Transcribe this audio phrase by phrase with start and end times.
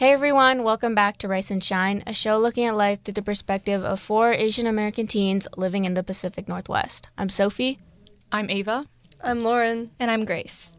[0.00, 3.20] Hey everyone, welcome back to Rice and Shine, a show looking at life through the
[3.20, 7.10] perspective of four Asian American teens living in the Pacific Northwest.
[7.18, 7.80] I'm Sophie.
[8.32, 8.86] I'm Ava.
[9.22, 9.90] I'm Lauren.
[10.00, 10.78] And I'm Grace.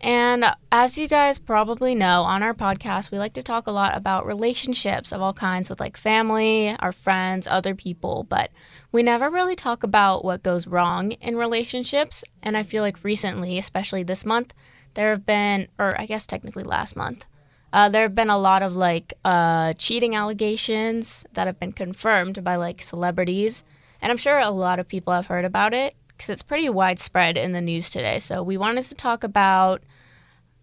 [0.00, 3.94] And as you guys probably know, on our podcast, we like to talk a lot
[3.94, 8.50] about relationships of all kinds with like family, our friends, other people, but
[8.90, 12.24] we never really talk about what goes wrong in relationships.
[12.42, 14.54] And I feel like recently, especially this month,
[14.94, 17.26] there have been, or I guess technically last month,
[17.72, 22.44] uh, there have been a lot of like uh, cheating allegations that have been confirmed
[22.44, 23.64] by like celebrities.
[24.00, 27.36] And I'm sure a lot of people have heard about it because it's pretty widespread
[27.36, 28.18] in the news today.
[28.18, 29.82] So we wanted to talk about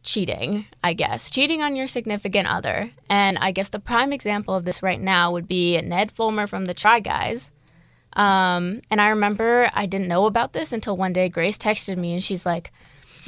[0.03, 2.91] cheating, I guess, cheating on your significant other.
[3.09, 6.65] And I guess the prime example of this right now would be Ned Fulmer from
[6.65, 7.51] the Try Guys.
[8.13, 12.13] Um, and I remember I didn't know about this until one day Grace texted me
[12.13, 12.71] and she's like,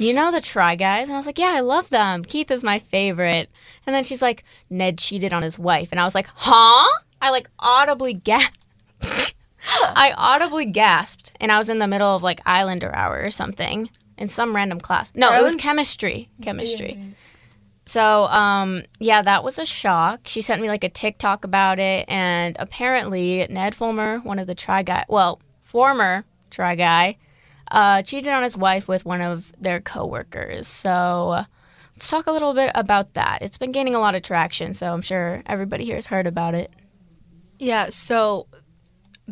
[0.06, 1.08] you know the Try Guys?
[1.08, 2.24] And I was like, yeah, I love them.
[2.24, 3.50] Keith is my favorite.
[3.86, 5.90] And then she's like, Ned cheated on his wife.
[5.90, 6.88] And I was like, huh?
[7.20, 8.58] I like audibly gasped.
[9.64, 11.32] I audibly gasped.
[11.40, 14.80] And I was in the middle of like Islander hour or something in some random
[14.80, 15.12] class.
[15.14, 16.28] No, it was chemistry.
[16.42, 16.96] Chemistry.
[16.98, 17.14] Yeah.
[17.84, 20.20] So, um, yeah, that was a shock.
[20.24, 22.04] She sent me like a TikTok about it.
[22.08, 27.16] And apparently, Ned Fulmer, one of the Try Guy, well, former Try Guy,
[27.72, 30.68] uh, cheated on his wife with one of their coworkers.
[30.68, 31.44] So
[31.96, 33.38] let's talk a little bit about that.
[33.40, 36.54] It's been gaining a lot of traction, so I'm sure everybody here has heard about
[36.54, 36.70] it.
[37.58, 38.46] Yeah, so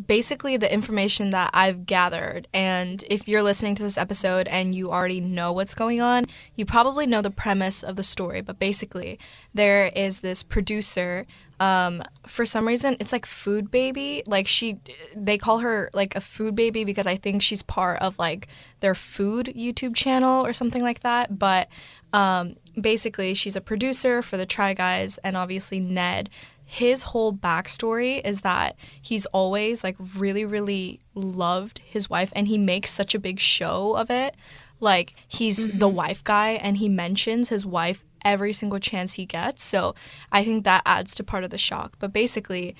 [0.07, 2.47] basically the information that I've gathered.
[2.53, 6.65] And if you're listening to this episode and you already know what's going on, you
[6.65, 8.41] probably know the premise of the story.
[8.41, 9.19] But basically,
[9.53, 11.25] there is this producer.
[11.59, 14.23] Um, for some reason, it's like Food Baby.
[14.25, 14.79] Like she,
[15.15, 18.47] they call her like a Food Baby because I think she's part of like
[18.79, 21.37] their food YouTube channel or something like that.
[21.37, 21.67] But
[22.13, 26.29] um, basically, she's a producer for the Try Guys and obviously Ned
[26.71, 32.57] his whole backstory is that he's always like really, really loved his wife and he
[32.57, 34.37] makes such a big show of it.
[34.79, 35.79] Like he's mm-hmm.
[35.79, 39.61] the wife guy and he mentions his wife every single chance he gets.
[39.61, 39.95] So
[40.31, 41.97] I think that adds to part of the shock.
[41.99, 42.77] But basically,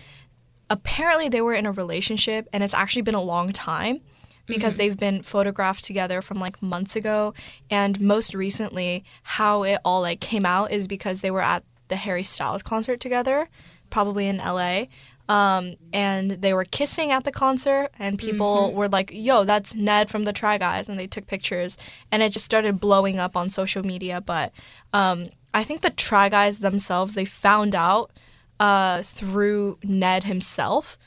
[0.69, 3.99] apparently they were in a relationship and it's actually been a long time
[4.45, 4.77] because mm-hmm.
[4.77, 7.33] they've been photographed together from like months ago
[7.69, 11.97] and most recently how it all like came out is because they were at the
[11.97, 13.49] Harry Styles concert together
[13.91, 14.85] probably in LA.
[15.29, 18.75] Um, and they were kissing at the concert, and people mm-hmm.
[18.75, 21.77] were like, "Yo, that's Ned from the Try Guys," and they took pictures,
[22.11, 24.19] and it just started blowing up on social media.
[24.19, 24.51] But
[24.91, 28.11] um, I think the Try Guys themselves they found out
[28.59, 30.97] uh, through Ned himself,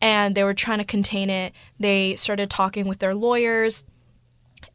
[0.00, 1.52] and they were trying to contain it.
[1.78, 3.84] They started talking with their lawyers,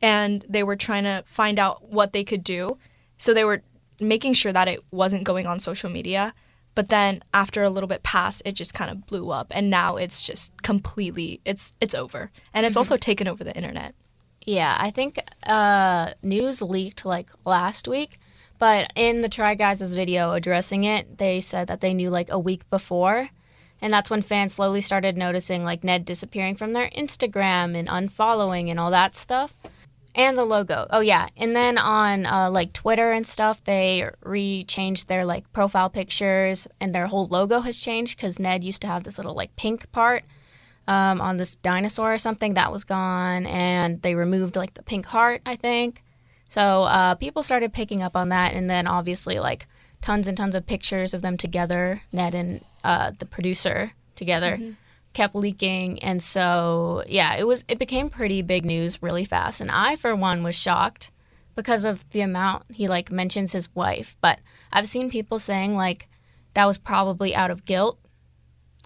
[0.02, 2.78] and they were trying to find out what they could do.
[3.18, 3.64] So they were
[4.00, 6.34] making sure that it wasn't going on social media.
[6.76, 9.98] But then after a little bit passed, it just kind of blew up, and now
[9.98, 12.80] it's just completely it's it's over, and it's mm-hmm.
[12.80, 13.96] also taken over the internet.
[14.46, 18.20] Yeah, I think uh, news leaked like last week,
[18.58, 22.40] but in the Try Guys' video addressing it, they said that they knew like a
[22.40, 23.30] week before.
[23.82, 28.70] And that's when fans slowly started noticing like Ned disappearing from their Instagram and unfollowing
[28.70, 29.58] and all that stuff
[30.16, 30.88] and the logo.
[30.90, 35.90] Oh yeah, and then on uh, like Twitter and stuff, they re-changed their like profile
[35.90, 39.56] pictures, and their whole logo has changed because Ned used to have this little like
[39.56, 40.24] pink part
[40.88, 45.06] um, on this dinosaur or something that was gone, and they removed like the pink
[45.08, 46.04] heart, I think.
[46.48, 49.68] So uh, people started picking up on that, and then obviously like
[50.02, 54.54] tons and tons of pictures of them together, Ned and uh, the producer together.
[54.54, 54.72] Mm-hmm
[55.14, 56.02] kept leaking.
[56.04, 59.62] And so yeah it was it became pretty big news really fast.
[59.62, 61.12] And i for one was shocked
[61.56, 64.16] because of the amount he like mentions his wife.
[64.22, 64.40] But
[64.72, 66.08] i've seen people saying like
[66.54, 68.00] that was probably out of guilt.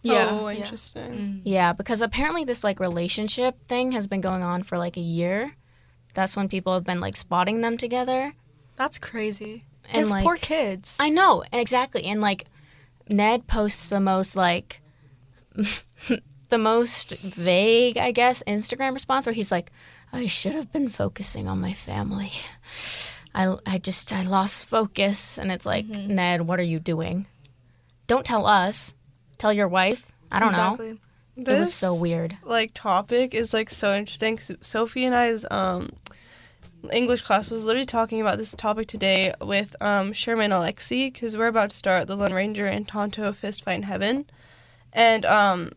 [0.02, 0.28] Yeah.
[0.32, 1.14] Oh, interesting.
[1.14, 1.20] Yeah.
[1.20, 1.42] Mm.
[1.44, 5.56] yeah because apparently this like relationship thing has been going on for like a year.
[6.14, 8.34] That's when people have been like spotting them together.
[8.76, 9.66] That's crazy.
[9.90, 10.98] And his like, poor kids.
[11.00, 12.06] I know exactly.
[12.06, 12.46] And like
[13.10, 14.82] ned posts the most like
[16.50, 19.72] the most vague, I guess, Instagram response where he's like,
[20.12, 22.32] I should have been focusing on my family.
[23.36, 25.38] I, I just, I lost focus.
[25.38, 26.16] And it's like, mm-hmm.
[26.16, 27.26] Ned, what are you doing?
[28.08, 28.94] Don't tell us.
[29.38, 30.12] Tell your wife.
[30.32, 30.90] I don't exactly.
[30.90, 30.98] know.
[31.36, 32.38] This, it was so weird.
[32.44, 34.38] Like topic is like so interesting.
[34.38, 35.90] Sophie and I's um,
[36.92, 41.48] English class was literally talking about this topic today with um, Sherman Alexie because we're
[41.48, 44.26] about to start the Lone Ranger and Tonto Fist Fight in Heaven.
[44.94, 45.72] And um,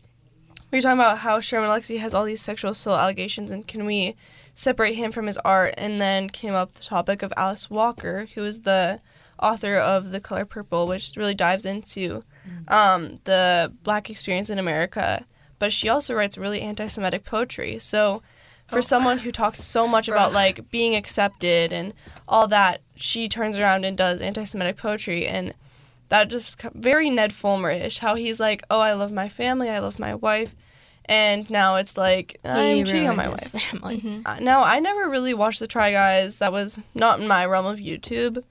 [0.71, 3.85] we were talking about how Sherman Alexie has all these sexual assault allegations, and can
[3.85, 4.15] we
[4.55, 5.73] separate him from his art?
[5.77, 9.01] And then came up the topic of Alice Walker, who is the
[9.41, 12.23] author of The Color Purple, which really dives into
[12.67, 15.25] um, the black experience in America.
[15.59, 17.79] But she also writes really anti Semitic poetry.
[17.79, 18.21] So
[18.67, 18.81] for Oh.
[18.81, 21.93] someone who talks so much about like being accepted and
[22.27, 25.25] all that, she turns around and does anti Semitic poetry.
[25.25, 25.53] And
[26.09, 29.79] that just very Ned Fulmer ish, how he's like, oh, I love my family, I
[29.79, 30.55] love my wife.
[31.05, 33.49] And now it's like, I'm he cheating on my wife.
[33.51, 34.01] family.
[34.01, 34.23] Mhm.
[34.25, 36.39] Uh, Now, I never really watched the Try Guys.
[36.39, 38.43] That was not in my realm of YouTube.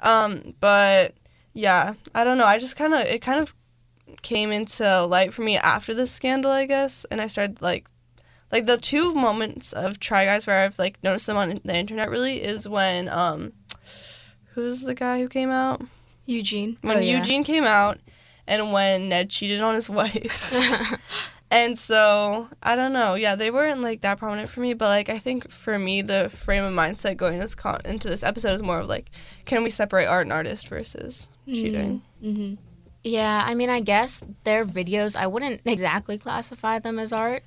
[0.00, 1.14] Um, but
[1.54, 2.46] yeah, I don't know.
[2.46, 3.54] I just kind of it kind of
[4.22, 7.88] came into light for me after the scandal, I guess, and I started like
[8.50, 12.10] like the two moments of Try Guys where I've like noticed them on the internet
[12.10, 13.52] really is when um
[14.54, 15.82] who's the guy who came out
[16.26, 16.78] Eugene.
[16.82, 17.18] when Oh, yeah.
[17.18, 17.98] Eugene came out
[18.46, 20.98] and when Ned cheated on his wife.
[21.52, 23.12] And so I don't know.
[23.12, 26.30] Yeah, they weren't like that prominent for me, but like I think for me the
[26.30, 29.10] frame of mindset going this con- into this episode is more of like,
[29.44, 32.00] can we separate art and artist versus cheating?
[32.24, 32.54] Mm-hmm.
[33.04, 37.42] Yeah, I mean, I guess their videos, I wouldn't exactly classify them as art.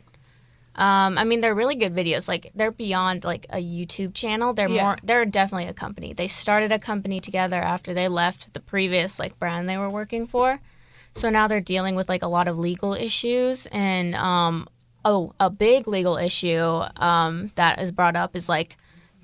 [0.78, 2.28] Um, I mean, they're really good videos.
[2.28, 4.54] Like, they're beyond like a YouTube channel.
[4.54, 4.84] They're Yeah.
[4.84, 6.14] more, they're definitely a company.
[6.14, 10.28] They started a company together after they left the previous like brand they were working
[10.28, 10.60] for.
[11.14, 13.68] So now they're dealing with like a lot of legal issues.
[13.72, 14.68] And, um,
[15.06, 18.76] oh, a big legal issue um, that is brought up is like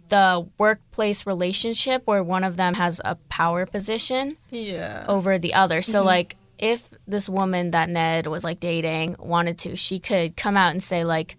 [0.07, 5.06] the workplace relationship where one of them has a power position Yeah.
[5.07, 5.81] over the other.
[5.81, 10.56] So like if this woman that Ned was like dating wanted to, she could come
[10.56, 11.36] out and say like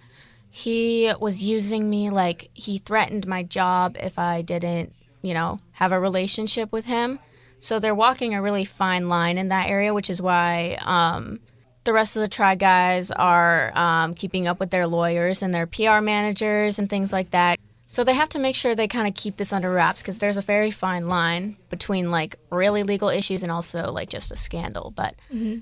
[0.51, 4.93] he was using me like he threatened my job if I didn't,
[5.23, 7.21] you know, have a relationship with him.
[7.61, 11.39] So they're walking a really fine line in that area, which is why um,
[11.85, 15.69] the rest of the Try guys are um, keeping up with their lawyers and their
[15.69, 17.61] PR managers and things like that.
[17.93, 20.39] So they have to make sure they kind of keep this under wraps because there's
[20.39, 24.95] a very fine line between like really legal issues and also like just a scandal.
[24.97, 25.15] But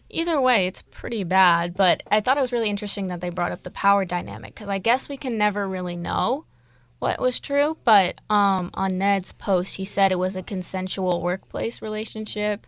[0.09, 1.75] either way, it's pretty bad.
[1.75, 4.69] But I thought it was really interesting that they brought up the power dynamic because
[4.69, 6.45] I guess we can never really know
[7.01, 7.77] what was true.
[7.83, 12.65] But um, on Ned's post, he said it was a consensual workplace relationship.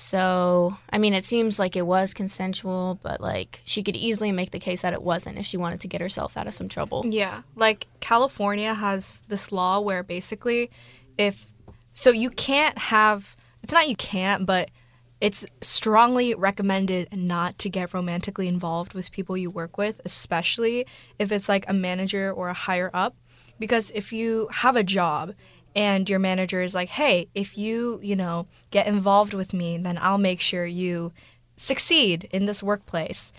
[0.00, 4.50] So, I mean, it seems like it was consensual, but like she could easily make
[4.50, 7.04] the case that it wasn't if she wanted to get herself out of some trouble.
[7.06, 10.70] Yeah, like California has this law where basically,
[11.18, 11.46] if
[11.92, 13.36] so, you can't have.
[13.62, 14.70] It's not you can't, but
[15.20, 20.86] it's strongly recommended not to get romantically involved with people you work with, especially
[21.18, 23.16] if it's like a manager or a higher up.
[23.58, 25.34] Because if you have a job
[25.74, 29.98] and your manager is like, hey, if you, you know, get involved with me, then
[30.00, 31.12] I'll make sure you
[31.56, 33.32] succeed in this workplace.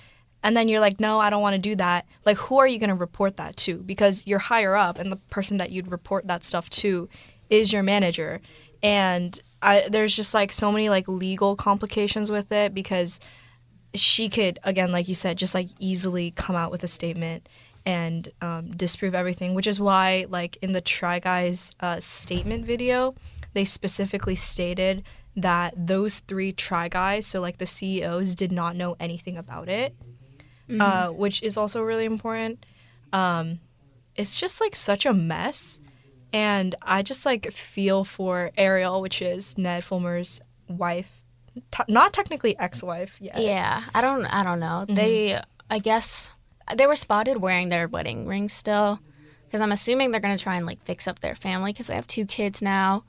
[0.43, 2.07] And then you're like, no, I don't want to do that.
[2.25, 3.77] Like, who are you going to report that to?
[3.77, 7.09] Because you're higher up, and the person that you'd report that stuff to
[7.49, 8.41] is your manager.
[8.81, 13.19] And I, there's just like so many like legal complications with it because
[13.93, 17.47] she could, again, like you said, just like easily come out with a statement
[17.85, 23.15] and um, disprove everything, which is why, like, in the Try Guys uh, statement video,
[23.53, 25.03] they specifically stated
[25.35, 29.95] that those three Try Guys, so like the CEOs, did not know anything about it,
[30.79, 32.65] uh, which is also really important.
[33.13, 33.59] Um,
[34.15, 35.79] it's just like such a mess.
[36.33, 41.21] And I just like feel for Ariel, which is Ned Fulmer's wife,
[41.71, 43.37] T- not technically ex-wife yet.
[43.39, 44.85] Yeah, I don't I don't know.
[44.87, 45.37] They
[45.69, 46.31] I guess
[46.75, 48.99] they were spotted wearing their wedding rings still
[49.51, 51.95] cuz I'm assuming they're going to try and like fix up their family cuz they
[51.95, 53.03] have two kids now.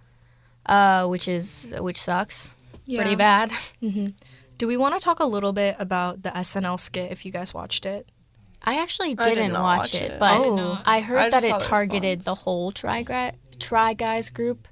[0.67, 2.55] Uh which is which sucks.
[2.87, 3.17] Pretty Yeah.
[3.17, 3.53] bad.
[4.59, 7.53] Do we want to talk a little bit about the SNL skit if you guys
[7.53, 8.09] watched it?
[8.65, 10.19] I actually did didn't not watch, watch it, it.
[10.21, 10.99] but I.
[10.99, 12.39] I heard I that it targeted the response.
[12.41, 14.69] whole Try, Gra- Try Guys group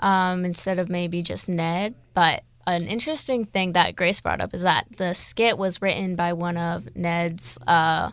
[0.00, 1.94] um, instead of maybe just Ned.
[2.14, 6.32] But an interesting thing that Grace brought up is that the skit was written by
[6.32, 8.10] one of Ned's uh,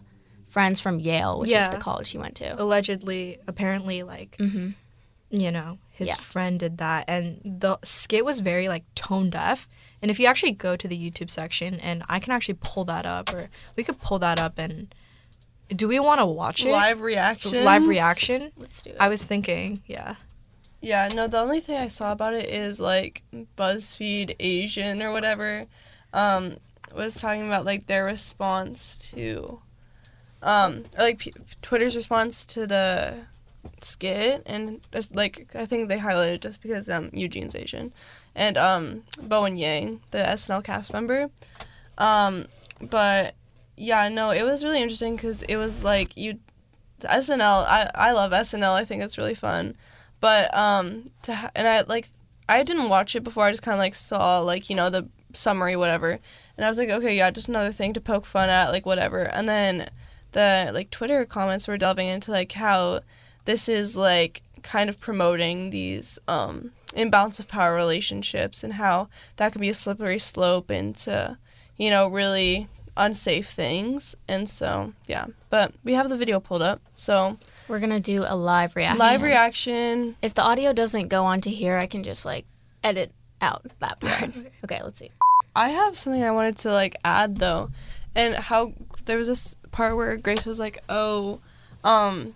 [0.48, 2.62] friends from Yale, which is the college he went to.
[2.62, 6.15] Allegedly, apparently, like, you know, his Yeah.
[6.15, 7.06] friend did that.
[7.08, 9.68] And the skit was very, like, tone deaf.
[10.01, 13.06] And if you actually go to the YouTube section, and I can actually pull that
[13.06, 14.94] up, or we could pull that up and.
[15.75, 16.72] Do we want to watch it?
[16.72, 17.63] Live reaction.
[17.63, 18.51] Live reaction?
[18.58, 18.98] Let's do it.
[19.00, 20.15] I was thinking, yeah.
[20.81, 23.24] Yeah, no, the only thing I saw about it is like
[23.57, 25.65] BuzzFeed Asian or whatever
[26.13, 26.55] um,
[26.95, 29.59] was talking about like their response to,
[30.41, 33.25] um, or like P- Twitter's response to the
[33.81, 34.79] skit, and
[35.12, 37.91] like I think they highlighted just because um, Eugene's Asian,
[38.33, 41.29] and um, Bowen Yang, the SNL cast member,
[41.98, 42.45] um,
[42.81, 43.36] but
[43.75, 46.39] yeah, no, it was really interesting because it was like you,
[47.01, 47.65] SNL.
[47.65, 48.75] I I love SNL.
[48.75, 49.75] I think it's really fun
[50.19, 52.07] but um to ha- and i like
[52.49, 53.45] I didn't watch it before.
[53.45, 56.19] I just kind of like saw like you know the summary whatever,
[56.57, 59.21] and I was like, okay, yeah, just another thing to poke fun at, like whatever.
[59.21, 59.88] And then
[60.31, 63.01] the like Twitter comments were delving into like how
[63.45, 69.51] this is like kind of promoting these um imbalance of power relationships and how that
[69.51, 71.38] can be a slippery slope into
[71.77, 74.15] you know really unsafe things.
[74.27, 77.38] And so yeah, but we have the video pulled up, so
[77.69, 78.97] We're gonna do a live reaction.
[78.97, 80.15] live reaction.
[80.23, 82.45] If the audio doesn't go on to here, I can just like
[82.83, 83.11] edit
[83.41, 84.31] out that part.
[84.65, 85.11] okay, let's see.
[85.55, 87.69] I have something I wanted to like add though,
[88.15, 88.73] and how
[89.05, 91.41] there was this part where Grace was like, "Oh,
[91.83, 92.33] um,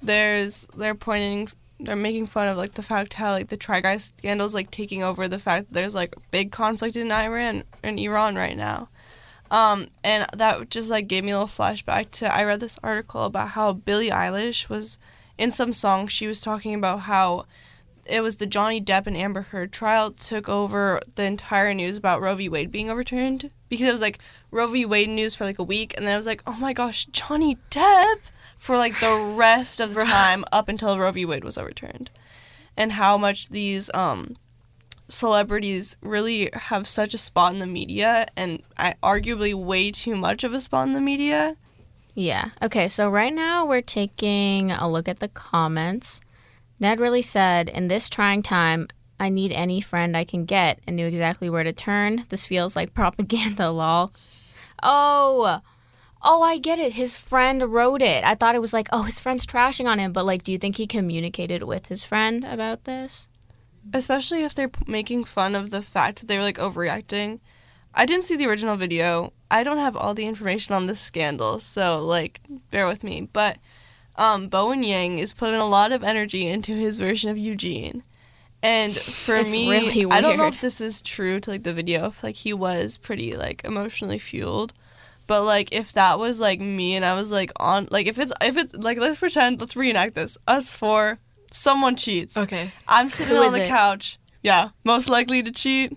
[0.00, 1.48] there's they're pointing,
[1.80, 5.02] they're making fun of like the fact how like the Try Guys scandal's like taking
[5.02, 8.88] over the fact that there's like big conflict in Iran and Iran right now."
[9.50, 13.24] Um, and that just like gave me a little flashback to I read this article
[13.24, 14.98] about how Billie Eilish was
[15.38, 17.46] in some song she was talking about how
[18.08, 22.20] it was the Johnny Depp and Amber Heard trial took over the entire news about
[22.20, 22.48] Roe v.
[22.48, 24.18] Wade being overturned because it was like
[24.50, 24.84] Roe v.
[24.84, 27.58] Wade news for like a week, and then I was like, oh my gosh, Johnny
[27.70, 31.24] Depp for like the rest of the time up until Roe v.
[31.24, 32.10] Wade was overturned,
[32.76, 34.36] and how much these um
[35.08, 40.44] celebrities really have such a spot in the media, and I, arguably way too much
[40.44, 41.56] of a spot in the media.
[42.14, 42.50] Yeah.
[42.62, 46.20] Okay, so right now we're taking a look at the comments.
[46.80, 48.88] Ned really said, In this trying time,
[49.20, 52.26] I need any friend I can get and knew exactly where to turn.
[52.28, 54.12] This feels like propaganda, lol.
[54.82, 55.60] Oh,
[56.22, 56.92] oh, I get it.
[56.92, 58.24] His friend wrote it.
[58.24, 60.12] I thought it was like, oh, his friend's trashing on him.
[60.12, 63.28] But, like, do you think he communicated with his friend about this?
[63.92, 67.40] Especially if they're making fun of the fact that they were like overreacting.
[67.94, 69.32] I didn't see the original video.
[69.50, 72.40] I don't have all the information on this scandal, so like
[72.70, 73.28] bear with me.
[73.32, 73.58] But
[74.16, 78.02] um, Bowen Yang is putting a lot of energy into his version of Eugene.
[78.62, 81.72] And for It's me, really I don't know if this is true to like the
[81.72, 82.06] video.
[82.06, 84.74] If like he was pretty like emotionally fueled,
[85.28, 88.32] but like if that was like me and I was like on like if it's
[88.40, 92.36] if it's like let's pretend let's reenact this us four someone cheats.
[92.36, 92.72] Okay.
[92.86, 93.68] I'm sitting Who on the it?
[93.68, 94.18] couch.
[94.42, 95.96] Yeah, most likely to cheat.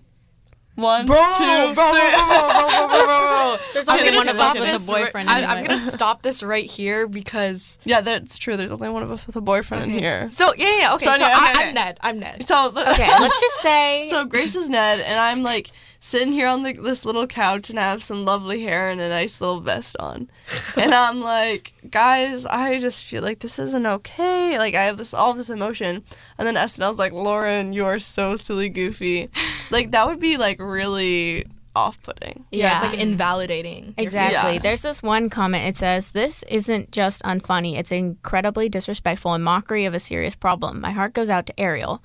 [0.74, 2.00] One, Bro, two, bro, bro, three.
[2.00, 3.56] bro, bro, bro, bro, bro, bro.
[3.74, 4.88] There's I'm only gonna one of stop us with this.
[4.88, 5.28] a boyfriend.
[5.28, 7.78] I, I'm gonna stop this right here because.
[7.84, 8.56] yeah, that's true.
[8.56, 10.30] There's only one of us with a boyfriend in here.
[10.30, 11.04] So yeah, yeah, okay.
[11.04, 11.68] So So, anyway, I, okay, okay.
[11.68, 11.98] I'm Ned.
[12.00, 12.46] I'm Ned.
[12.46, 14.06] So Okay, let's just say.
[14.08, 15.70] So Grace is Ned, and I'm like
[16.04, 19.08] sitting here on the, this little couch, and I have some lovely hair and a
[19.08, 20.28] nice little vest on,
[20.76, 24.58] and I'm like, guys, I just feel like this isn't okay.
[24.58, 26.04] Like I have this all this emotion,
[26.36, 29.30] and then SNL's like, Lauren, you are so silly, goofy.
[29.70, 32.44] Like that would be like really off-putting.
[32.50, 33.94] Yeah, it's like invalidating.
[33.96, 34.40] Exactly.
[34.40, 34.62] feelings.
[34.62, 35.64] There's this one comment.
[35.64, 40.80] It says, This isn't just unfunny, it's incredibly disrespectful and mockery of a serious problem.
[40.80, 42.02] My heart goes out to Ariel.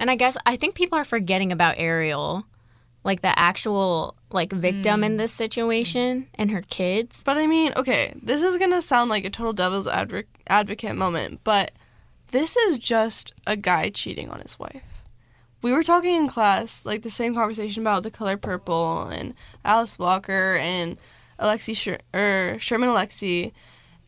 [0.00, 2.46] And I guess I think people are forgetting about Ariel,
[3.04, 7.22] like the actual like victim in this situation and her kids.
[7.24, 11.40] But I mean, okay, this is gonna sound like a total devil's advo- advocate moment,
[11.44, 11.72] but
[12.30, 14.82] this is just a guy cheating on his wife.
[15.62, 19.98] We were talking in class, like the same conversation about the color purple and Alice
[19.98, 20.98] Walker and
[21.40, 23.52] Alexie Sher- er, Sherman Alexie,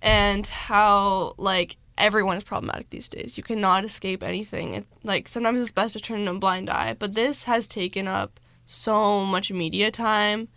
[0.02, 3.36] and how like everyone is problematic these days.
[3.36, 4.74] You cannot escape anything.
[4.74, 8.38] It, like sometimes it's best to turn a blind eye, but this has taken up
[8.70, 10.48] so much media time,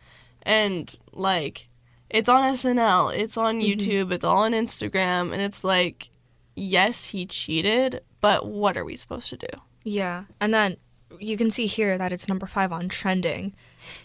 [0.44, 1.68] and like
[2.10, 6.10] it's on SNL, it's on YouTube, it's all on Instagram, and it's like,
[6.56, 9.48] yes, he cheated, but what are we supposed to do?
[9.84, 10.78] Yeah, and then
[11.20, 13.54] you can see here that it's number five on trending.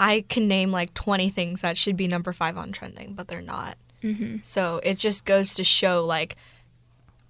[0.00, 3.42] I can name like 20 things that should be number five on trending, but they're
[3.42, 3.76] not.
[4.02, 4.38] Mm-hmm.
[4.42, 6.36] So it just goes to show like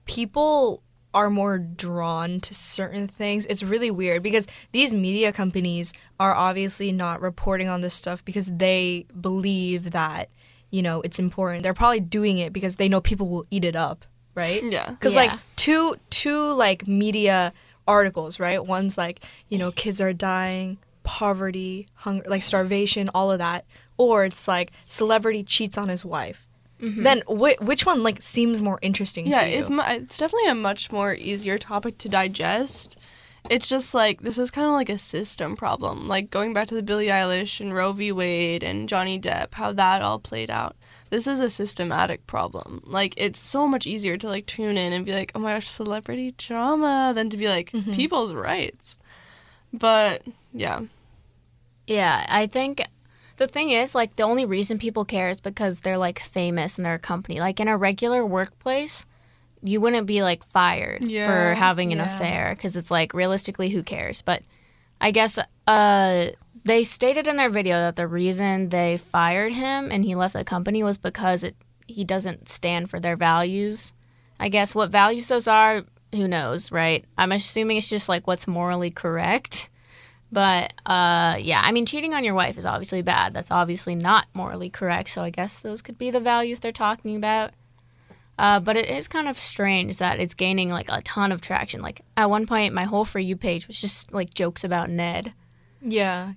[0.04, 0.82] people
[1.18, 3.44] are more drawn to certain things.
[3.46, 8.46] It's really weird because these media companies are obviously not reporting on this stuff because
[8.54, 10.28] they believe that,
[10.70, 11.64] you know, it's important.
[11.64, 14.04] They're probably doing it because they know people will eat it up,
[14.36, 14.62] right?
[14.62, 14.90] Yeah.
[14.90, 15.22] Because Yeah.
[15.22, 17.52] like two two like media
[17.86, 18.64] articles, right?
[18.64, 19.16] One's like
[19.48, 23.64] you know kids are dying, poverty, hunger, like starvation, all of that,
[23.96, 26.46] or it's like celebrity cheats on his wife.
[26.80, 27.02] Mm-hmm.
[27.02, 29.58] Then wh- which one like seems more interesting Yeah, to you?
[29.58, 32.98] it's mu- it's definitely a much more easier topic to digest.
[33.50, 36.06] It's just like this is kind of like a system problem.
[36.06, 38.12] Like going back to the Billie Eilish and Roe v.
[38.12, 40.76] Wade and Johnny Depp, how that all played out.
[41.10, 42.82] This is a systematic problem.
[42.84, 45.66] Like it's so much easier to like tune in and be like, "Oh my gosh,
[45.68, 47.92] celebrity drama," than to be like mm-hmm.
[47.94, 48.98] people's rights.
[49.72, 50.80] But yeah,
[51.86, 52.82] Yeah, I think
[53.38, 56.84] the thing is, like, the only reason people care is because they're like famous in
[56.84, 57.38] their company.
[57.38, 59.06] Like, in a regular workplace,
[59.62, 62.14] you wouldn't be like fired Yeah, for having an yeah.
[62.14, 64.22] affair because it's like realistically, who cares?
[64.22, 64.42] But
[65.00, 66.26] I guess uh,
[66.64, 70.44] they stated in their video that the reason they fired him and he left the
[70.44, 73.94] company was because it, he doesn't stand for their values.
[74.38, 75.82] I guess what values those are,
[76.14, 77.04] who knows, right?
[77.16, 79.68] I'm assuming it's just like what's morally correct.
[80.30, 83.32] But uh, yeah, I mean, cheating on your wife is obviously bad.
[83.32, 85.08] That's obviously not morally correct.
[85.08, 87.52] So I guess those could be the values they're talking about.
[88.38, 91.80] Uh, but it is kind of strange that it's gaining like a ton of traction.
[91.80, 95.32] Like at one point, my whole for you page was just like jokes about Ned,
[95.82, 96.34] Yeah.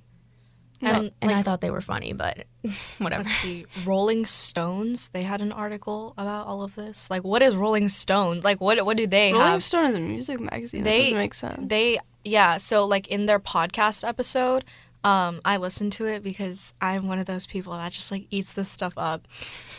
[0.82, 2.46] and, And, and I thought they were funny, but
[2.98, 3.22] whatever.
[3.24, 3.66] Let's see.
[3.86, 7.08] Rolling Stones, they had an article about all of this.
[7.12, 8.40] Like, what is Rolling Stone?
[8.44, 9.62] Like, what what do they Rolling have?
[9.64, 10.84] Stone is a music magazine.
[10.84, 11.70] They- that doesn't make sense.
[11.70, 14.64] They yeah, so like in their podcast episode,
[15.04, 18.54] um, I listened to it because I'm one of those people that just like eats
[18.54, 19.28] this stuff up.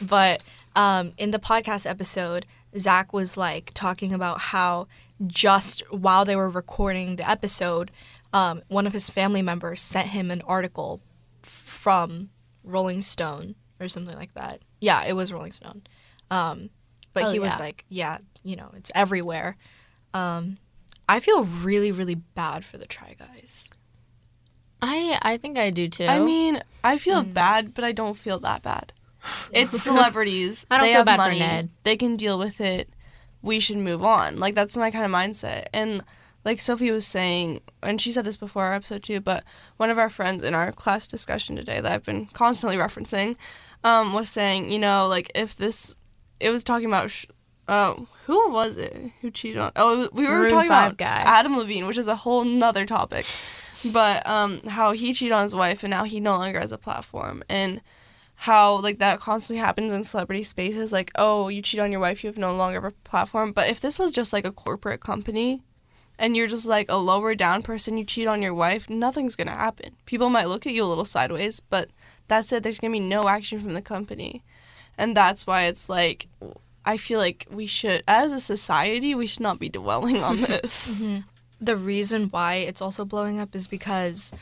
[0.00, 0.42] But
[0.74, 2.46] um, in the podcast episode,
[2.76, 4.88] Zach was like talking about how
[5.26, 7.90] just while they were recording the episode,
[8.32, 11.00] um, one of his family members sent him an article
[11.42, 12.30] from
[12.64, 14.60] Rolling Stone or something like that.
[14.80, 15.82] Yeah, it was Rolling Stone.
[16.30, 16.70] Um,
[17.12, 17.64] but Oh, he was yeah.
[17.64, 19.56] like, yeah, you know, it's everywhere.
[20.14, 20.58] Um,
[21.08, 23.68] I feel really, really bad for the Try Guys.
[24.80, 26.06] I I think I do too.
[26.06, 27.34] I mean, I feel Mm.
[27.34, 28.92] bad, but I don't feel that bad.
[29.52, 30.66] It's celebrities.
[30.70, 31.38] I don't they feel have bad for money.
[31.38, 31.70] Ned.
[31.84, 32.88] They can deal with it.
[33.42, 34.38] We should move on.
[34.38, 35.66] Like that's my kind of mindset.
[35.72, 36.02] And
[36.44, 39.44] like Sophie was saying, and she said this before our episode too, but
[39.76, 43.36] one of our friends in our class discussion today that I've been constantly referencing
[43.84, 45.94] um, was saying, you know, like if this,
[46.40, 47.26] it was talking about, sh-
[47.68, 47.94] uh,
[48.26, 49.72] who was it who cheated on?
[49.76, 51.22] Oh, we were Maroon talking 5 about guy.
[51.24, 53.26] Adam Levine, which is a whole nother topic.
[53.92, 56.78] But um, how he cheated on his wife and now he no longer has a
[56.78, 57.80] platform and
[58.42, 62.24] how like that constantly happens in celebrity spaces like oh you cheat on your wife
[62.24, 65.62] you have no longer a platform but if this was just like a corporate company
[66.18, 69.52] and you're just like a lower down person you cheat on your wife nothing's gonna
[69.52, 71.88] happen people might look at you a little sideways but
[72.26, 74.42] that's it there's gonna be no action from the company
[74.98, 76.26] and that's why it's like
[76.84, 81.00] i feel like we should as a society we should not be dwelling on this
[81.00, 81.20] mm-hmm.
[81.62, 84.32] The reason why it's also blowing up is because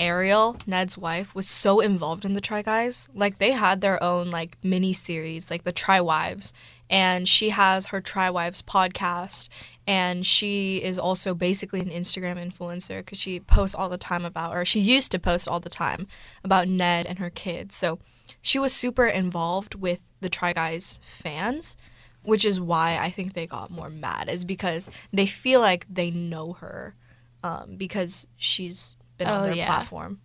[0.00, 3.08] Ariel, Ned's wife, was so involved in the Try Guys.
[3.14, 6.52] Like they had their own like mini series, like the Try Wives,
[6.90, 9.48] and she has her Try Wives podcast,
[9.86, 14.52] and she is also basically an Instagram influencer because she posts all the time about,
[14.52, 16.08] or she used to post all the time
[16.42, 17.76] about Ned and her kids.
[17.76, 18.00] So
[18.46, 21.76] she was super involved with the Try Guys fans
[22.22, 26.10] which is why I think they got more mad, is because they feel like they
[26.10, 26.96] know her
[27.44, 29.66] um, because she's been on Oh, their yeah.
[29.68, 30.18] platform.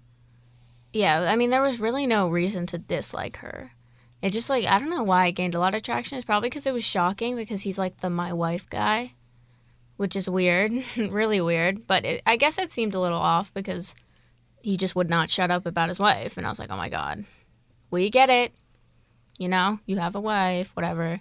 [0.93, 3.73] yeah, I mean there was really no reason to dislike her.
[4.21, 6.17] It just like I don't know why it gained a lot of traction.
[6.17, 9.13] It's probably because it was shocking because he's like the my wife guy,
[9.97, 11.86] which is weird, really weird.
[11.86, 13.93] But it, I guess it seemed a little off because
[14.63, 16.89] he just would not shut up about his wife, and I was like, oh my
[16.89, 17.25] god,
[17.91, 18.54] we get it.
[19.38, 21.19] You know, you have a wife, whatever.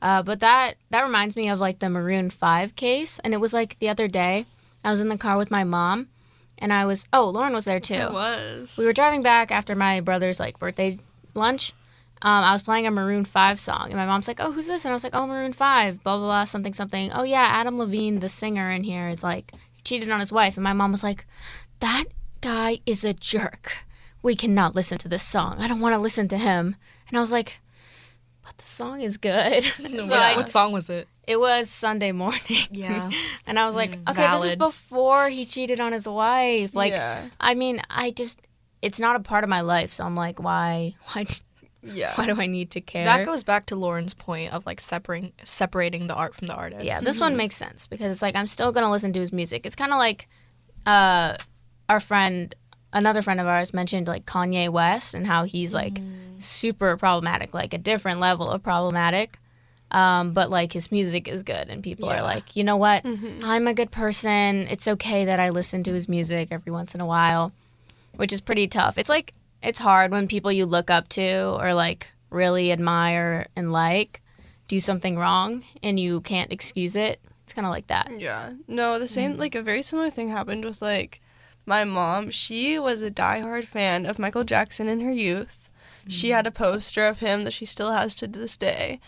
[0.00, 3.52] Uh, but that that reminds me of like the Maroon Five case, and it was
[3.52, 4.46] like the other day.
[4.84, 6.08] I was in the car with my mom,
[6.58, 7.94] and I was oh Lauren was there too.
[7.94, 10.98] it was We were driving back after my brother's like birthday
[11.34, 11.72] lunch.
[12.22, 14.84] Um, I was playing a Maroon Five song, and my mom's like, "Oh, who's this?"
[14.84, 17.78] And I was like, "Oh, Maroon 5, blah blah blah, something something." Oh yeah, Adam
[17.78, 20.92] Levine, the singer in here, is like he cheated on his wife, and my mom
[20.92, 21.26] was like,
[21.80, 22.04] "That
[22.40, 23.84] guy is a jerk.
[24.26, 25.56] We cannot listen to this song.
[25.58, 26.76] I don't want to listen to him."
[27.08, 27.60] And I was like,
[28.44, 31.08] "But the song is good." so I- what song was it?
[31.26, 32.40] it was Sunday morning.
[32.70, 33.10] Yeah.
[33.46, 36.74] and I was like, okay, this is before he cheated on his wife.
[36.74, 37.20] Like, Yeah.
[37.40, 38.40] I mean, I just,
[38.80, 39.92] it's not a part of my life.
[39.92, 41.26] So I'm like, why, why,
[41.82, 43.04] yeah why do I need to care?
[43.04, 46.84] That goes back to Lauren's point of like separating separating the art from the artist.
[46.84, 49.32] yeah, this one makes sense because it's like, I'm still going to listen to his
[49.32, 49.66] music.
[49.66, 50.28] It's kind of like,
[50.86, 51.36] uh,
[51.88, 52.54] our friend,
[52.92, 56.42] another friend of ours mentioned like Kanye West and how he's like mm.
[56.42, 59.38] super problematic, like a different level of problematic.
[59.90, 62.18] Um, but like his music is good, and people Yeah.
[62.18, 63.04] are like, you know what?
[63.04, 63.44] Mm-hmm.
[63.44, 64.66] I'm a good person.
[64.68, 67.52] It's okay that I listen to his music every once in a while,
[68.16, 68.98] which is pretty tough.
[68.98, 73.72] It's like it's hard when people you look up to or like really admire and
[73.72, 74.20] like
[74.68, 77.20] do something wrong and you can't excuse it.
[77.44, 78.10] It's kind of like that.
[78.18, 78.54] Yeah.
[78.66, 79.38] No, the same, mm.
[79.38, 81.20] like a very similar thing happened with like
[81.66, 82.30] my mom.
[82.30, 85.66] She was a diehard fan of Michael Jackson in her youth.
[86.08, 89.00] She had a poster of him that she still has to this day.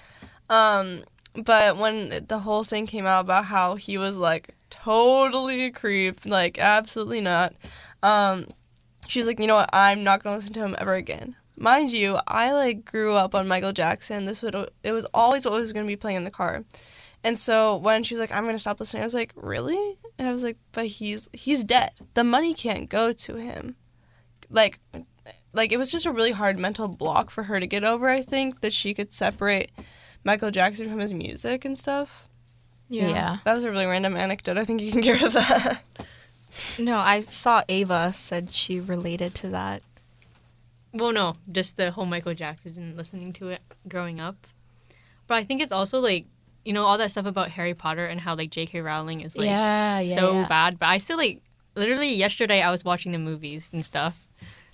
[0.50, 1.04] Um,
[1.36, 6.26] but when the whole thing came out about how he was like totally a creep,
[6.26, 7.54] like absolutely not,
[8.02, 8.46] um,
[9.06, 11.36] she was like, you know what, I'm not gonna listen to him ever again.
[11.56, 14.24] Mind you, I like grew up on Michael Jackson.
[14.24, 16.64] This would it was always what was gonna be playing in the car.
[17.22, 19.98] And so when she was like, I'm gonna stop listening, I was like, Really?
[20.18, 21.92] And I was like, but he's he's dead.
[22.14, 23.76] The money can't go to him.
[24.50, 24.80] Like
[25.52, 28.22] like it was just a really hard mental block for her to get over, I
[28.22, 29.70] think, that she could separate
[30.24, 32.28] Michael Jackson from his music and stuff.
[32.88, 33.08] Yeah.
[33.08, 33.36] yeah.
[33.44, 34.58] That was a really random anecdote.
[34.58, 35.82] I think you can get rid of that.
[36.78, 39.82] No, I saw Ava said she related to that.
[40.92, 44.46] Well, no, just the whole Michael Jackson and listening to it growing up.
[45.26, 46.26] But I think it's also like,
[46.68, 48.82] you know, all that stuff about Harry Potter and how like J.K.
[48.82, 50.44] Rowling is like yeah, yeah, so yeah.
[50.44, 50.78] bad.
[50.78, 51.42] But I still like,
[51.74, 54.28] literally yesterday I was watching the movies and stuff.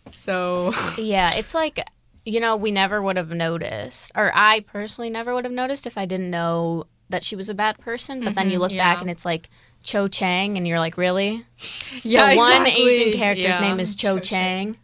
[0.07, 1.81] So Yeah, it's like
[2.25, 5.97] you know we never would have noticed, or I personally never would have noticed if
[5.99, 8.23] I didn't know that she was a bad person.
[8.25, 9.49] But then you mm-hmm, look back and it's like
[9.83, 11.45] Cho Chang, and you're like, really?
[12.03, 12.83] Yeah, the one exactly.
[12.87, 13.61] Asian character's Yeah.
[13.61, 14.79] name is Cho Chang,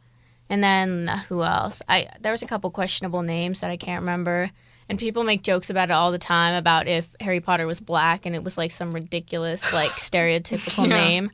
[0.50, 1.80] and then uh, who else?
[1.88, 4.50] I there was a couple questionable names that I can't remember.
[4.90, 8.26] And people make jokes about it all the time about if Harry Potter was black
[8.26, 10.96] and it was like some ridiculous, like stereotypical Yeah.
[10.96, 11.30] name.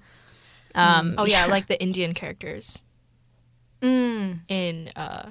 [0.75, 2.83] Um, Oh yeah, like the Indian characters
[3.81, 5.31] mm, in uh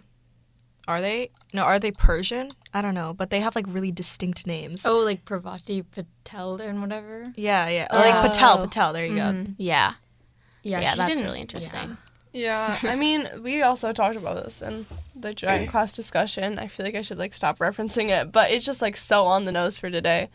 [0.88, 1.32] are they?
[1.52, 2.52] No, are they Persian?
[2.71, 4.86] I don't know, but they have like really distinct names.
[4.86, 7.24] oh, like Parvati Patel and whatever.
[7.36, 7.88] Yeah, yeah.
[7.91, 8.63] Or, like Patel, Oh.
[8.65, 9.45] Patel, there you go.
[9.58, 9.93] yeah,
[10.62, 11.89] yeah, she that's didn't- really interesting.
[11.89, 11.95] Yeah,
[12.84, 16.60] I mean, we also talked about this in the giant class discussion.
[16.60, 19.45] I feel like I should like stop referencing it, but it's just like so on
[19.45, 20.30] the nose for today.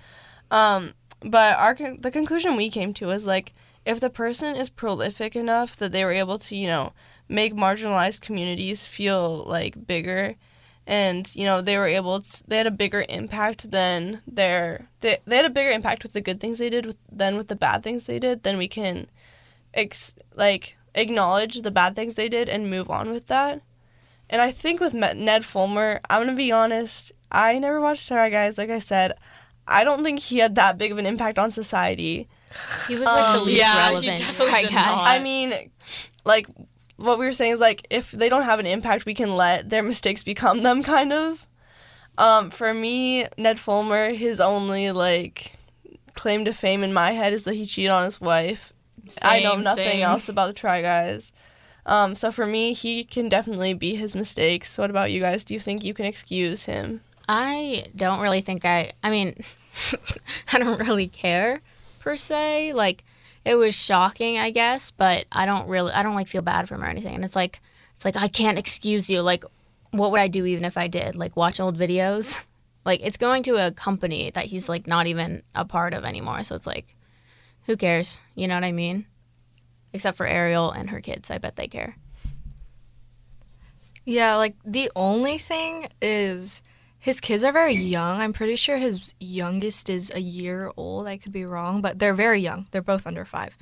[0.50, 3.52] Um, but our con- the conclusion we came to is like
[3.84, 6.92] if the person is prolific enough that they were able to, you know,
[7.28, 10.36] make marginalized communities feel like bigger
[10.86, 15.18] and you know they were able to they had a bigger impact than their they,
[15.26, 17.54] they had a bigger impact with the good things they did with, than with the
[17.54, 19.06] bad things they did then we can
[19.74, 23.60] ex- like acknowledge the bad things they did and move on with that.
[24.28, 27.12] And I think with Ned Fulmer, I'm gonna be honest.
[27.32, 28.58] I never watched Try Guys.
[28.58, 29.12] Like I said,
[29.66, 32.28] I don't think he had that big of an impact on society.
[32.88, 34.86] He was like the Um, least yeah, relevant definitely guy.
[34.86, 35.06] not.
[35.06, 35.70] I mean,
[36.24, 36.46] like
[36.96, 39.70] what we were saying is like if they don't have an impact, we can let
[39.70, 41.46] their mistakes become them, kind of.
[42.18, 45.52] Um, for me, Ned Fulmer, his only like
[46.14, 48.72] claim to fame in my head is that he cheated on his wife.
[49.22, 50.02] I know nothing same.
[50.02, 51.32] else about the Try Guys.
[51.86, 54.76] Um, so for me, he can definitely be his mistakes.
[54.78, 55.44] What about you guys?
[55.44, 57.00] Do you think you can excuse him?
[57.28, 58.92] I don't really think I.
[59.02, 59.34] I mean,
[60.52, 61.60] I don't really care
[62.00, 62.72] per se.
[62.72, 63.04] Like,
[63.44, 65.92] it was shocking, I guess, but I don't really.
[65.92, 67.14] I don't like feel bad for him or anything.
[67.14, 67.60] And it's like,
[67.94, 69.22] it's like I can't excuse you.
[69.22, 69.44] Like,
[69.90, 71.16] what would I do even if I did?
[71.16, 72.44] Like, watch old videos.
[72.82, 76.42] Like, it's going to a company that he's like not even a part of anymore.
[76.44, 76.96] So it's like,
[77.70, 78.18] who cares?
[78.34, 79.06] You know what I mean?
[79.92, 81.30] Except for Ariel and her kids.
[81.30, 81.96] I bet they care.
[84.04, 86.62] Yeah, like the only thing is
[86.98, 88.20] his kids are very young.
[88.20, 91.06] I'm pretty sure his youngest is a year old.
[91.06, 92.66] I could be wrong, but they're very young.
[92.72, 93.56] They're both under five.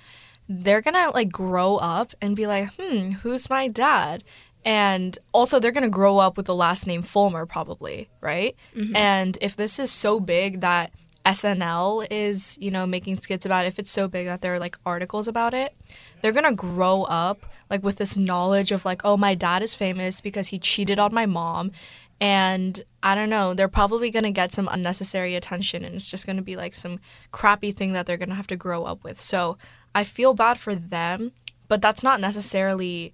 [0.49, 4.25] They're gonna like grow up and be like, hmm, who's my dad?
[4.65, 8.57] And also, they're gonna grow up with the last name Fulmer, probably, right?
[8.97, 10.93] And if this is so big that
[11.29, 14.59] SNL is, you know, making skits about it, if it's so big that there are
[14.59, 15.77] like articles about it,
[16.23, 20.23] they're gonna grow up like with this knowledge of like, oh, my dad is famous
[20.23, 21.71] because he cheated on my mom.
[22.19, 26.41] And I don't know, they're probably gonna get some unnecessary attention and it's just gonna
[26.41, 26.99] be like some
[27.31, 29.21] crappy thing that they're gonna have to grow up with.
[29.21, 29.59] So
[29.95, 31.33] I feel bad for them,
[31.69, 33.13] but that's not necessarily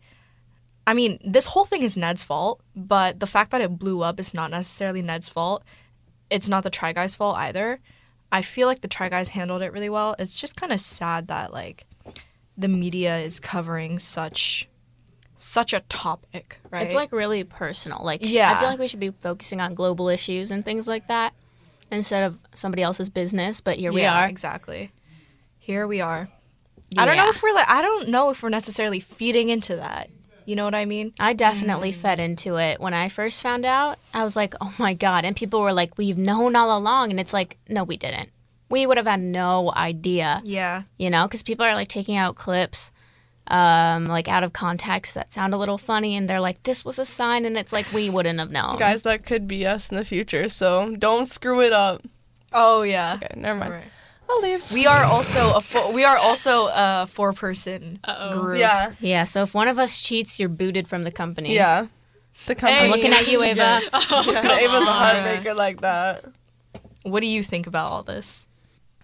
[0.86, 4.20] I mean, this whole thing is Ned's fault, but the fact that it blew up
[4.20, 5.64] is not necessarily Ned's fault.
[6.28, 7.80] It's not the Try Guys' fault either.
[8.34, 10.16] I feel like the Try Guys handled it really well.
[10.18, 11.86] It's just kind of sad that like
[12.58, 14.68] the media is covering such
[15.36, 16.84] such a topic, right?
[16.84, 18.00] It's like really personal.
[18.02, 18.52] Like, yeah.
[18.52, 21.32] I feel like we should be focusing on global issues and things like that
[21.92, 23.60] instead of somebody else's business.
[23.60, 24.28] But here we yeah, are.
[24.28, 24.90] exactly.
[25.60, 26.28] Here we are.
[26.90, 27.02] Yeah.
[27.02, 30.10] I don't know if we're like I don't know if we're necessarily feeding into that.
[30.46, 31.12] You know what I mean?
[31.18, 31.96] I definitely Mm.
[31.96, 33.98] fed into it when I first found out.
[34.12, 35.24] I was like, oh my God.
[35.24, 37.10] And people were like, we've known all along.
[37.10, 38.30] And it's like, no, we didn't.
[38.68, 40.82] We would have had no idea, Yeah.
[40.98, 42.92] you know, because people are like taking out clips
[43.46, 46.16] um, like out of context that sound a little funny.
[46.16, 47.44] And they're like, this was a sign.
[47.44, 48.78] And it's like, we wouldn't have known.
[48.78, 52.02] Guys, that could be us in the future, so don't screw it up.
[52.52, 53.18] Oh yeah.
[53.22, 53.72] Okay, never mind.
[53.72, 53.84] Right.
[54.28, 54.70] I'll leave.
[54.72, 58.40] We are also a four, we are also a four person Uh-oh.
[58.40, 58.58] group.
[58.58, 59.24] Yeah, Yeah.
[59.24, 61.54] So if one of us cheats, you're booted from the company.
[61.54, 61.86] yeah.
[62.46, 62.80] The company.
[62.80, 63.56] I'm looking at you, Ava.
[63.60, 66.24] Yeah, oh, Ava's a heartbreaker like that.
[67.04, 68.48] What do you think about all this?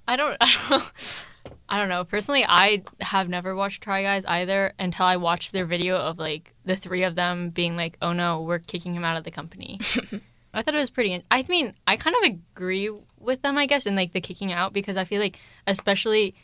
[0.08, 1.26] I don't, I don't,
[1.68, 2.02] I don't know.
[2.02, 6.52] Personally, I have never watched Try Guys either until I watched their video of like
[6.64, 9.78] the three of them being like, "Oh no, we're kicking him out of the company."
[10.52, 11.22] I thought it was pretty.
[11.30, 14.72] I mean, I kind of agree with them, I guess, in like the kicking out
[14.72, 16.34] because I feel like, especially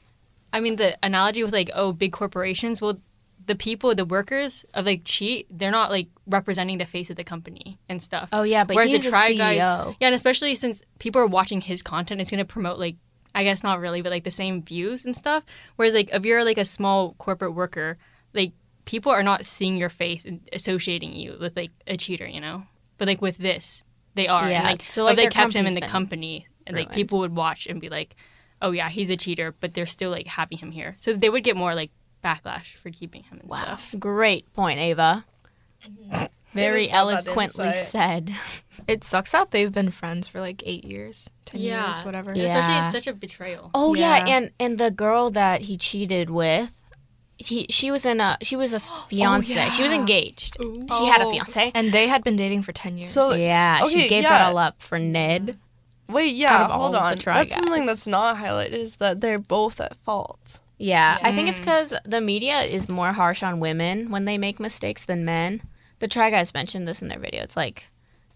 [0.53, 2.81] I mean, the analogy with like, oh, big corporations.
[2.81, 3.01] Well,
[3.47, 7.25] the people, the workers of like Cheat, they're not like representing the face of the
[7.25, 8.29] company and stuff.
[8.33, 9.39] Oh yeah, but Whereas he's Try CEO.
[9.39, 12.97] Guy, yeah, and especially since people are watching his content, it's going to promote like,
[13.35, 15.45] I guess not really, but like the same views and stuff.
[15.77, 17.99] Whereas like if you're like a small corporate worker,
[18.33, 18.53] like
[18.85, 22.65] people are not seeing your face and associating you with like a cheater, you know.
[22.99, 23.85] But like with this,
[24.15, 24.49] they are.
[24.49, 26.76] Yeah, And, like, so, so like, if they kept him in the been company, and
[26.76, 28.16] like people would watch and be like,
[28.62, 30.94] oh yeah, he's a cheater, but they're still like having him here.
[30.98, 31.90] So they would get more like
[32.24, 33.94] backlash for keeping him and Wow, stuff.
[33.98, 35.24] great point, Ava.
[36.52, 38.31] Very Ava's eloquently said.
[38.88, 42.35] It sucks that they've been friends for like eight years, ten years, whatever.
[42.35, 42.44] Yeah.
[42.59, 43.70] Especially it's such a betrayal.
[43.74, 44.24] Oh yeah.
[44.26, 44.37] Yeah.
[44.37, 46.81] and and the girl that he cheated with,
[47.37, 49.68] he she was in a she was a oh, fiance.
[49.70, 49.98] She was yeah.
[49.98, 50.57] engaged.
[50.61, 51.31] She had a Oh.
[51.31, 51.72] fiance.
[51.74, 53.11] And they had been dating for ten years.
[53.11, 54.31] So- yeah, okay, she gave yeah.
[54.38, 55.59] that all up for Ned.
[56.09, 57.19] Wait, yeah, hold on.
[57.19, 60.61] Try That's something that's not highlighted is that they're both at fault.
[60.79, 64.61] Yeah, I think it's because the media is more harsh on women when they make
[64.61, 65.62] mistakes than men.
[66.01, 67.42] The Try Guys mentioned this in their video.
[67.42, 67.90] It's like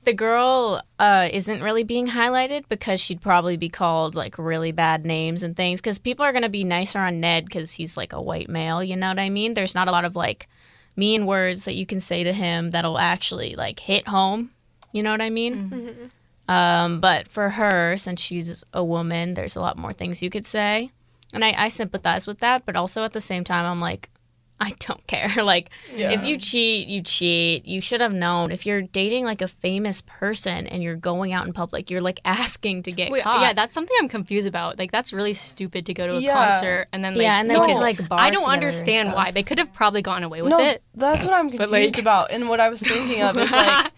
[0.04, 5.04] the girl uh, isn't really being highlighted because she'd probably be called like really bad
[5.04, 5.80] names and things.
[5.80, 8.82] Because people are gonna be nicer on Ned because he's like a white male.
[8.82, 9.52] You know what I mean?
[9.52, 10.48] There's not a lot of like
[10.96, 14.50] mean words that you can say to him that'll actually like hit home.
[14.92, 16.10] You know what I mean?
[16.50, 20.44] Um, but for her, since she's a woman, there's a lot more things you could
[20.46, 20.90] say.
[21.32, 24.10] And I, I sympathize with that, but also at the same time, I'm like,
[24.62, 25.30] I don't care.
[25.42, 27.64] like, if you cheat, you cheat.
[27.66, 28.50] You should have known.
[28.50, 32.20] If you're dating like a famous person and you're going out in public, you're like
[32.26, 33.40] asking to get Wait, caught.
[33.40, 34.78] yeah, that's something I'm confused about.
[34.78, 36.34] Like that's really stupid to go to a Yeah.
[36.50, 38.50] concert and then like Yeah, and they you went could- to, like, bars I don't
[38.50, 40.82] understand why they could have probably gotten away with no, it.
[40.94, 42.30] that's what I'm But, confused like- about.
[42.32, 43.92] And what I was thinking of is like,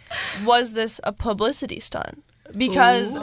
[0.45, 2.23] was this a publicity stunt?
[2.57, 3.19] Because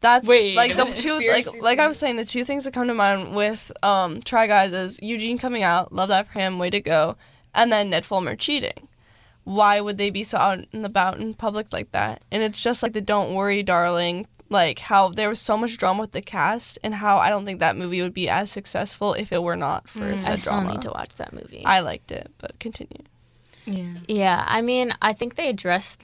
[0.00, 2.88] that's Wait, like the two like like I was saying the two things that come
[2.88, 6.70] to mind with um Try Guys is Eugene coming out, love that for him, way
[6.70, 7.16] to go,
[7.54, 8.88] and then Ned Fulmer cheating.
[9.44, 12.22] Why would they be so out and about in public like that?
[12.30, 16.02] And it's just like the "Don't worry, darling." Like how there was so much drama
[16.02, 19.32] with the cast, and how I don't think that movie would be as successful if
[19.32, 20.72] it were not for I said still drama.
[20.72, 21.64] need to watch that movie.
[21.64, 23.02] I liked it, but continue.
[23.66, 23.94] Yeah.
[24.08, 26.02] Yeah, I mean, I think they addressed.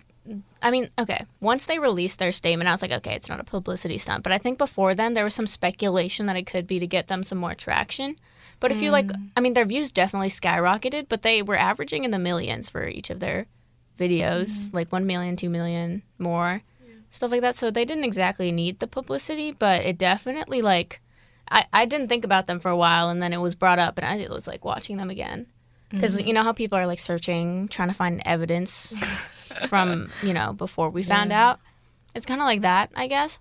[0.62, 3.44] I mean, okay, once they released their statement, I was like, okay, it's not a
[3.44, 4.22] publicity stunt.
[4.22, 7.08] But I think before then, there was some speculation that it could be to get
[7.08, 8.16] them some more traction.
[8.60, 9.28] But if you like, mm.
[9.36, 13.08] I mean, their views definitely skyrocketed, but they were averaging in the millions for each
[13.08, 13.46] of their
[13.96, 14.76] videos, mm-hmm.
[14.76, 16.62] like 1 million, 2 million more,
[17.10, 17.54] stuff like that.
[17.54, 21.00] So they didn't exactly need the publicity, but it definitely, like,
[21.50, 23.96] I, I didn't think about them for a while, and then it was brought up,
[23.96, 25.46] and I was like watching them again.
[25.88, 26.26] Because mm-hmm.
[26.26, 28.92] you know how people are like searching, trying to find evidence
[29.66, 31.60] from, you know, before we found out?
[32.14, 33.40] It's kind of like that, I guess.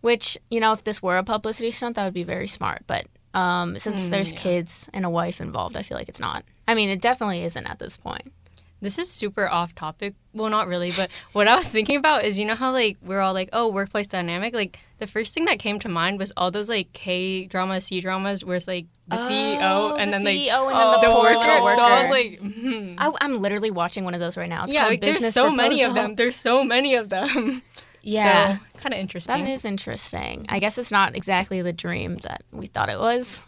[0.00, 2.82] Which, you know, if this were a publicity stunt, that would be very smart.
[2.86, 6.44] But um, since there's kids and a wife involved, I feel like it's not.
[6.66, 8.32] I mean, it definitely isn't at this point.
[8.80, 10.14] This is super off topic.
[10.34, 13.20] Well, not really, but what I was thinking about is you know how like we're
[13.20, 14.54] all like, oh, workplace dynamic.
[14.54, 18.00] Like the first thing that came to mind was all those like K dramas, C
[18.00, 21.00] dramas, where it's like the CEO Oh, and the then like CEO and then the
[21.00, 21.38] the poor worker.
[21.38, 22.10] little So I was worker.
[22.10, 22.94] like, hmm.
[22.98, 24.64] I, I'm literally watching one of those right now.
[24.64, 26.14] It's yeah, called like there's Business so many of them.
[26.16, 27.62] There's so many of them.
[28.00, 28.56] Yeah.
[28.58, 29.44] so, kind of interesting.
[29.44, 30.46] That is interesting.
[30.48, 33.44] I guess it's not exactly the dream that we thought it was.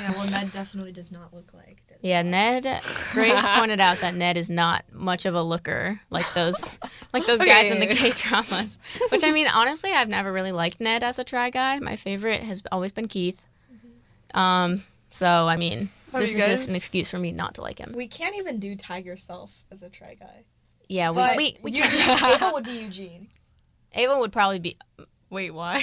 [0.00, 1.63] Yeah, well, Ned definitely does not look like this.
[2.04, 2.64] Yeah, Ned.
[3.12, 6.78] Grace pointed out that Ned is not much of a looker like those,
[7.14, 8.10] like those guys in the Okay.
[8.10, 8.78] K dramas.
[9.08, 11.78] Which I mean, honestly, I've never really liked Ned as a try guy.
[11.80, 13.44] My favorite has always been Keith.
[14.34, 14.82] Um.
[15.12, 17.78] So I mean, Have this you is just an excuse for me not to like
[17.78, 17.94] him.
[17.96, 20.44] We can't even do Tiger Self as a try guy.
[20.90, 23.28] Yeah, we But we, we Eugene, Ava would be Eugene.
[23.94, 24.76] Ava would probably be.
[25.30, 25.82] Wait, why?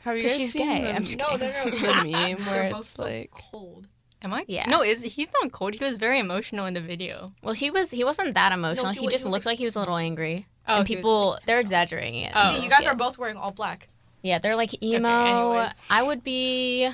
[0.00, 0.82] Have you 'Cause guys she's seen gay.
[0.82, 1.70] the, I'm just No, no, no.
[1.70, 3.86] the meme where it's so like cold.
[4.24, 4.44] Am I?
[4.46, 4.68] Yeah.
[4.68, 5.74] No, is he's not cold.
[5.74, 7.32] He was very emotional in the video.
[7.42, 7.90] Well, he was.
[7.90, 8.92] He wasn't that emotional.
[8.92, 10.46] he he, just he was looks like- like he was a little angry.
[10.68, 12.32] Oh, and people, just they're exaggerating it.
[12.34, 12.50] Oh.
[12.54, 12.88] See, you guys skit.
[12.92, 13.88] are both wearing all black.
[14.22, 15.08] Yeah, they're like emo.
[15.08, 15.86] anyways.
[15.90, 16.88] I would be.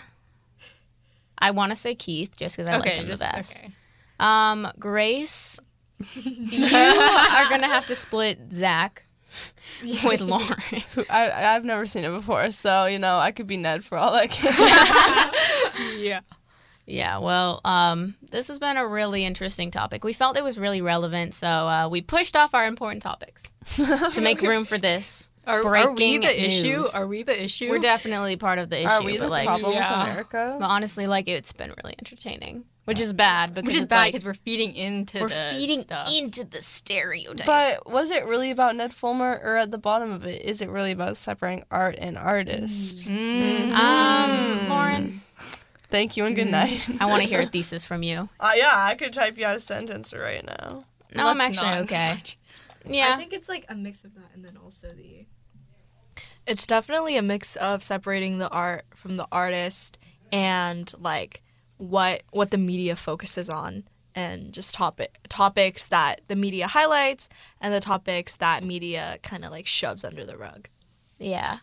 [1.38, 3.58] I want to say Keith just because I like him just- the best.
[3.58, 3.70] Okay.
[4.18, 5.60] Um, Grace,
[6.14, 9.04] you are gonna have to split Zach
[9.82, 10.56] with Lauren.
[11.10, 14.14] I I've never seen it before, so you know I could be Ned for all
[14.14, 15.34] I can.
[15.98, 16.20] Yeah.
[16.88, 20.04] Yeah, well, um, this has been a really interesting topic.
[20.04, 23.52] We felt it was really relevant, so uh, we pushed off our important topics
[24.12, 25.28] to make room for this.
[25.46, 26.84] Are, are we Breaking the issue?
[26.94, 27.70] Are we the issue?
[27.70, 29.98] We're definitely part of the issue, Are we but the like, problem yeah.
[30.02, 30.56] with America?
[30.58, 33.98] but honestly, like it's been really entertaining, which is bad because Which is it's bad
[33.98, 36.10] like, because we're feeding into we're the feeding stuff.
[36.12, 37.46] into the stereotype.
[37.46, 40.68] But was it really about Ned Fulmer, or at the bottom of it, is it
[40.68, 43.08] really about separating art and artist?
[43.08, 43.72] Mm.
[43.72, 45.22] um, Lauren,
[45.90, 46.88] Thank you and good night.
[47.00, 48.28] I want to hear a thesis from you.
[48.38, 50.84] Uh, yeah, I could type you out a sentence right now.
[51.14, 51.80] No, I'm actually not.
[51.82, 52.18] okay.
[52.86, 53.12] Yeah.
[53.14, 55.26] I think it's like a mix of that and then also the
[56.46, 59.98] It's definitely a mix of separating the art from the artist
[60.32, 61.42] and like
[61.76, 67.28] what what the media focuses on and just topic topics that the media highlights
[67.60, 70.68] and the topics that media kind of like shoves under the rug.
[71.18, 71.58] Yeah.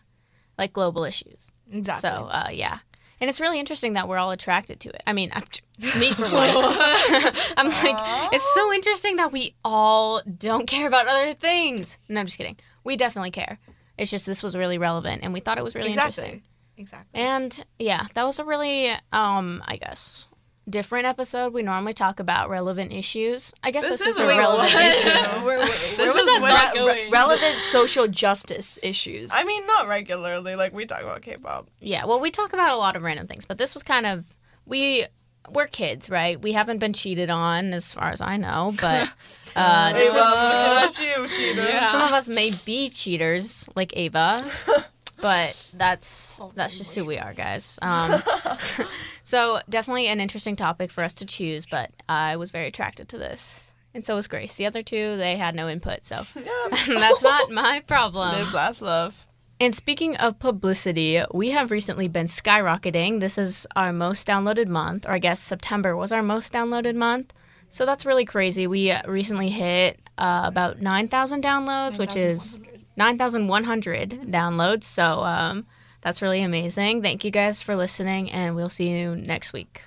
[0.56, 1.50] Like global issues.
[1.72, 2.08] Exactly.
[2.08, 2.78] So, uh, yeah.
[3.20, 5.02] And it's really interesting that we're all attracted to it.
[5.06, 5.44] I mean, I'm,
[6.00, 6.32] me for one.
[7.56, 11.98] I'm like, it's so interesting that we all don't care about other things.
[12.08, 12.56] No, I'm just kidding.
[12.84, 13.58] We definitely care.
[13.96, 16.24] It's just this was really relevant, and we thought it was really exactly.
[16.24, 16.42] interesting.
[16.78, 17.20] Exactly.
[17.20, 20.26] And yeah, that was a really, um, I guess,
[20.68, 21.52] different episode.
[21.52, 23.54] We normally talk about relevant issues.
[23.62, 24.84] I guess This this, is is a a relevant what?
[25.06, 25.08] issue.
[25.44, 29.30] where, where, This where was is that not Re- relevant social justice issues.
[29.34, 30.56] I mean, not regularly.
[30.56, 31.68] Like we talk about K-pop.
[31.80, 34.24] Yeah, well, we talk about a lot of random things, but this was kind of
[34.64, 35.06] we
[35.52, 36.40] we're kids, right?
[36.40, 39.08] We haven't been cheated on, as far as I know, but
[39.54, 40.98] uh, this Ava, is
[41.38, 41.62] you.
[41.62, 41.84] Yeah.
[41.84, 44.44] some of us may be cheaters, like Ava,
[45.20, 47.78] but that's that's just who we are, guys.
[47.86, 48.20] Um,
[49.22, 53.18] so definitely an interesting topic for us to choose, but I was very attracted to
[53.18, 53.72] this.
[53.94, 54.56] And so was Grace.
[54.56, 56.26] The other two, they had no input, so
[56.88, 58.32] that's not my problem.
[58.32, 59.26] Live, laugh, love.
[59.58, 63.20] And speaking of publicity, we have recently been skyrocketing.
[63.20, 67.32] This is our most downloaded month, or I guess September was our most downloaded month.
[67.68, 68.66] So that's really crazy.
[68.66, 72.60] We recently hit uh, about 9,000 downloads, which is
[72.96, 74.84] 9,100 downloads.
[74.84, 75.66] So um,
[76.00, 77.02] that's really amazing.
[77.02, 79.82] Thank you guys for listening, and we'll see you next week.